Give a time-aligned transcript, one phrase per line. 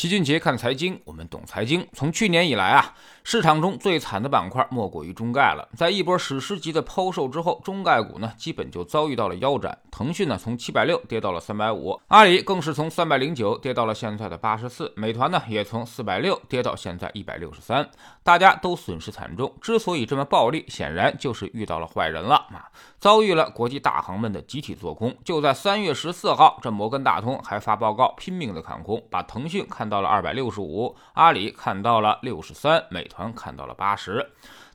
[0.00, 1.86] 齐俊杰看财经，我们懂财经。
[1.92, 5.68] 从去年以来啊，市场中最惨的板块莫过于中概了。
[5.76, 9.76] 在一波史诗级的抛售之后，中概股呢基本就遭遇到了腰斩。
[9.90, 17.86] 腾讯呢从七百六跌到了三百五，阿里更是从三百零九跌到了现在的八十四，美团呢也从四百六跌到现在一百六十三，
[18.22, 19.54] 大家都损失惨重。
[19.60, 25.14] 之所以这么暴利，显然就是遇到了坏人了啊，遭遇了国际大行们的集体做空。
[25.22, 29.89] 就在三月十四号，这摩根大通还发报告拼命的看空，把腾讯看。
[29.90, 34.30] 到了二百六十五，阿里看到了六十三，美团看到了八十。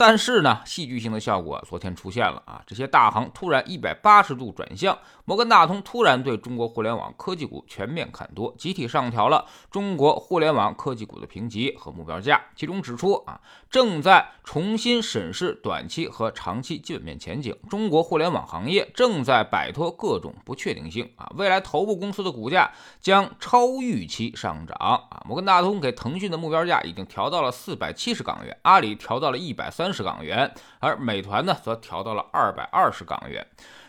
[0.00, 2.62] 但是呢，戏剧性的效果昨天出现了啊！
[2.64, 12.40] 这些大行突然一百八十度转向，摩根大通突然对中国互联网科技股全面看多，集体上调了中国互联网科技股的评级和目标价。
[12.54, 25.24] 其中指出啊，正在重新审视短期和长期基本面前景，中国互联网行业正在摆脱各种不确定性啊，未来头部公司的股价将超预期上涨啊！
[25.26, 29.87] 摩根大通给腾讯的目标价已经调到了四百七十港元，阿里调到了一百三。
[29.88, 33.46] 三十港元，而美团呢，则调到了二百二十港元。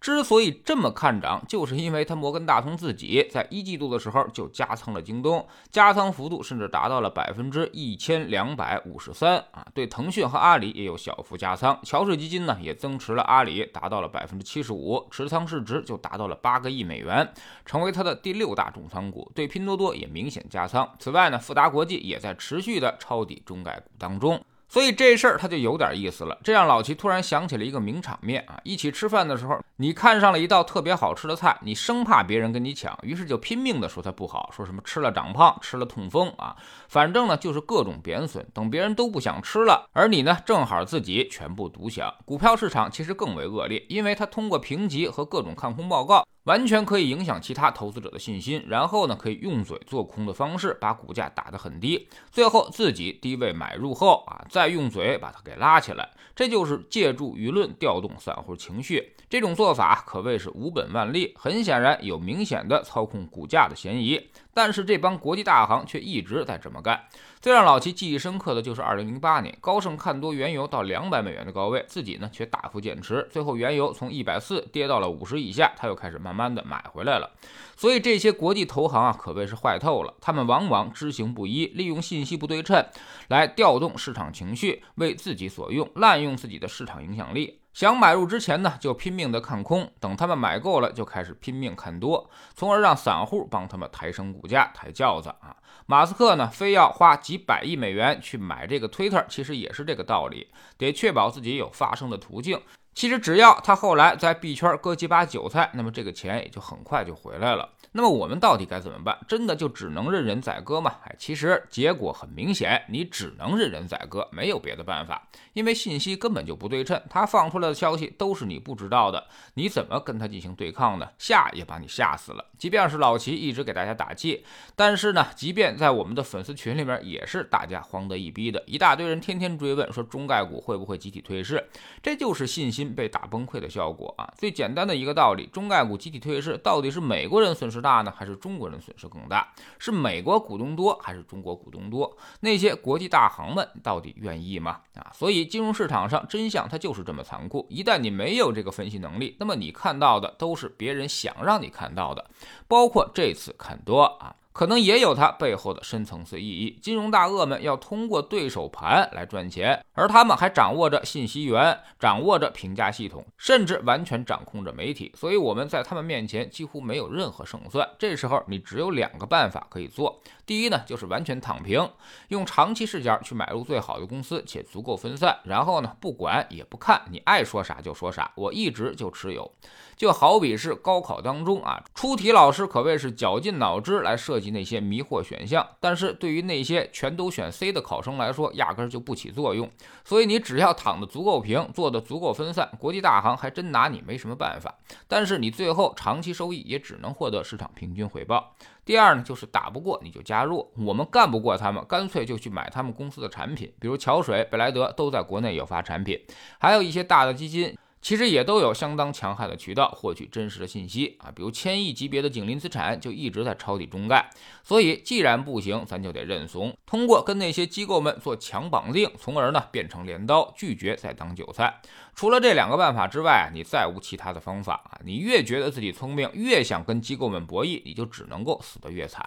[0.00, 9.64] 之所以这么看涨，就是因为它摩根大通自己在一季度的时候就加仓了京东，加仓幅度甚至达到了百分之一千两百五十三啊。
[9.74, 17.30] 对腾讯和阿里也有小幅加仓，乔氏基金呢也增持了阿里，达到了百分之七十五，持仓市值就达到了八个亿美元，
[17.66, 19.30] 成为它的第六大重仓股。
[19.34, 20.90] 对拼多多也明显加仓。
[20.98, 24.42] 此外呢，富达国际也在持续的抄底中概股当中。
[24.72, 28.58] 所以这事儿他就有点意思了，这让老齐突然想起了一个名场面啊！
[28.64, 36.56] 一起吃饭的时候，你看上了一道特别好吃的菜，你生怕别人跟你抢，于是就拼命的说它不好，说什么吃了长胖，吃了痛风啊，
[36.88, 38.48] 反正呢就是各种贬损。
[38.54, 42.10] 等别人都不想吃了，而你呢正好自己全部独享。
[42.24, 46.26] 股票市场其实更为恶劣，因为它通过评级和各种看空报告。
[46.44, 59.12] 完全可以影响其他投资者的信心，然后呢，可以用嘴做空的方式把股价打得很低，最后自己低位买入后啊，再用嘴把它给拉起来，这就是借助舆论调动散户情绪。
[59.30, 64.20] 这种做法可谓是无本万利，很显然有明显的操控股价的嫌疑。
[64.54, 67.04] 但是这帮国际大行却一直在这么干。
[67.40, 77.30] 最让老齐记忆深刻的就是2008年，高盛看多原油到两百美元的高位，自己呢却大幅减持，最后原油从一百四跌到了五十以下，他又开始慢慢的买回来了。
[77.76, 80.14] 所以这些国际投行啊，可谓是坏透了。
[80.20, 82.84] 他们往往知行不一，利用信息不对称
[83.28, 87.61] 来调动市场情绪，为自己所用，滥用自己的市场影响力。
[87.72, 95.56] 想买入之前呢，就拼命的看空，等他们买够了，就开始拼命看多，从而让散户帮他们抬升股价、抬轿子啊。
[95.86, 102.60] 马斯克呢，非要花几百亿美元去买这个 Twitter，其实也是这个道理，得确保自己有发声的途径。
[102.94, 107.68] 其实只要他后来在币圈割几把韭菜，那么这个钱也就很快就回来了。
[107.94, 109.18] 那么我们到底该怎么办？
[109.28, 110.96] 真的就只能任人宰割吗？
[111.04, 115.28] 哎，其实结果很明显，你只能任人宰割，没有别的办法。
[115.52, 121.10] 因为信息根本就不对称，他放出来的消息都是你不知道的，你怎么跟他进行对抗呢？
[121.18, 122.46] 吓也把你吓死了。
[122.56, 131.62] 即便是老齐一直给大家打气，但是呢，即便在我们的粉丝群里面，也是大家慌得一逼的，一大堆人天天追问说中概股会不会集体退市，
[132.02, 134.32] 这就是信息被打崩溃的效果啊！
[134.38, 137.82] 最简单的一个道理，中概股集体退市，到底是美国人损失？
[137.82, 139.52] 大呢，还是中国人损失更大？
[139.78, 142.16] 是美国股东多，还是中国股东多？
[142.40, 144.80] 那些国际大行们到底愿意吗？
[144.94, 147.66] 啊，所以金融市场上真相它就是这么残酷。
[147.68, 152.30] 一旦你没有这个分析能力，那么你看到的都是别人想让你看到的，
[152.68, 154.36] 包括这次肯多啊。
[154.52, 156.78] 可能也有它背后的深层次意义。
[156.82, 165.12] 金融大鳄们要通过对手盘来赚钱，而他们还掌握着信息源，掌握着评价系统，甚至完全掌控着媒体。
[165.16, 167.88] 所以我们在他们面前几乎没有任何胜算。
[167.98, 171.88] 这时候你只有两个办法可以做：第一呢，就是完全躺平，
[172.28, 179.50] 用长期视角去买入最好的公司，且足够分散，然后呢，不管也不看，你爱说啥就说啥，我一直就持有。
[179.94, 189.70] 就好比是高考当中啊，出题老师可谓是绞尽脑汁来设及那些迷惑选项，但是对于那些全都选 C 的考生来说，压根儿就不起作用。
[190.04, 194.74] 所以你只要躺得足够平，做得足够分散，国际大行还真拿你没什么办法。
[195.08, 198.54] 但是你最后长期收益也只能获得市场平均回报。
[198.84, 206.20] 第二呢，就是打不过你就加入，我们干不过他们，干脆就去买他们公司的产品，比如桥水、贝莱德都在国内有发产品，
[206.58, 207.76] 还有一些大的基金。
[208.02, 214.28] 其实也都有相当强悍的渠道获取真实的信息啊，比如千亿级别的景林资产就一直在抄底中概，
[214.64, 221.80] 所以既然不行，咱就得认怂，通过跟那些机构们做强绑定，从而呢变成镰刀，拒绝再当韭菜。
[222.14, 225.00] 除了这两个办法之外，你再无其他的方法啊！
[225.04, 229.24] 你越觉得自己聪明，越想跟机构们博弈，你就只能够死得越惨。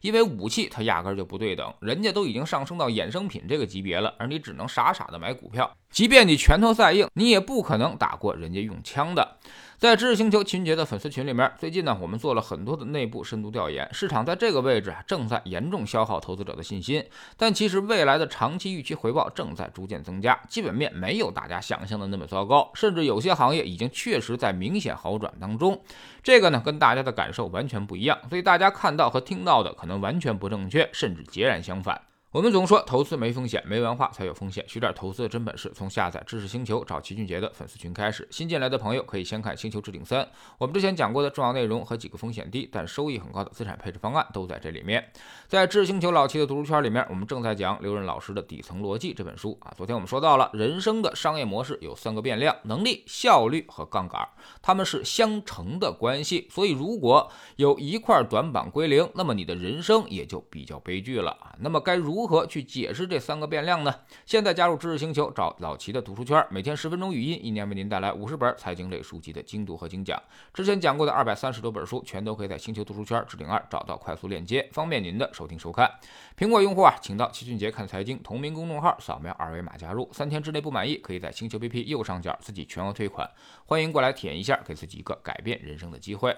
[0.00, 5.70] 因为武器它压根就不对等，人家都已经上升到衍生品这个级别了，而你只能傻傻的买股票。
[5.90, 9.36] 即便你拳头再硬，你也不可能打过人家用枪的。
[9.78, 17.04] 在知识星球秦杰的粉丝群里面，最近呢，我们做了很多的内部深度调研，市场在这个位置正在严重消耗投资者的信心。
[17.36, 25.82] 但其实未来的长期预期回报正在逐渐增加，基本面没有大家想象的那么糟糕，甚至有些行业已经确实在明显好转当中。
[26.22, 32.00] 这个呢，跟大家的感受完全不一样，所以大家看到和听到的可能完全不正确，甚至截然相反。
[32.30, 34.62] 我们总说投资没风险，没文化才有风险。
[34.68, 38.28] 学点投资的真本事，从下载知识星球找齐俊杰的粉丝群开始。
[38.30, 40.22] 新进来的朋友可以先看《星球置顶三》，
[40.58, 45.10] 我们之前讲过的重要内容和几个风险低但收益很高的资产配置方案都在这里面。
[45.46, 49.72] 在知识星球老齐的读书圈里面，我们正在讲刘润老师的《底层逻辑》这本书啊。
[49.74, 54.28] 昨天我们说到了人生的商业模式有三个变量：能力、效率和杠杆，
[54.60, 56.46] 它们是相乘的关系。
[56.50, 61.56] 所以如果有一块短板归零，那么你的人生也就比较悲剧了啊。
[61.60, 63.94] 那么该如如何去解释这三个变量呢？
[64.26, 70.20] 现在加入知识星球，找老齐的读书圈，每天十分钟语音，一年为您带来五十本财经类书籍的精读和精讲。
[70.52, 75.32] 之前讲过的二百三十多本书，全都可以在星球读书圈置顶二找到快速链接，方便您的。
[75.32, 75.88] 收听收看，
[76.36, 80.10] 苹果用户啊，请到齐俊杰看财经同名公众号，扫描二维码加入。
[80.12, 83.30] 三天之内不满意，可以在星球 APP 右上角自己全额退款。
[83.64, 86.36] 欢迎过来体验一下，给自己一个改变人生的机会。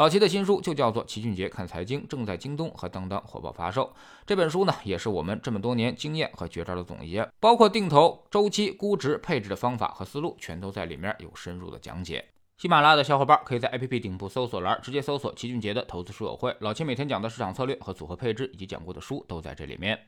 [0.00, 3.92] 老齐的新书就叫做《齐俊杰看财经》，正在京东和当当火爆发售。
[4.24, 12.24] 这本书呢，也是我们这么多年经验和绝招的总结，包括定投、周期、估值、配置的方法和思路，全都在里面有深入的讲解。
[12.56, 19.98] 喜马拉雅的小伙伴可以在 APP 顶部搜索栏直接搜索“齐俊杰的投资书友会”，老齐每天讲的市场策略和组合配置，以及讲过的书都在这里面。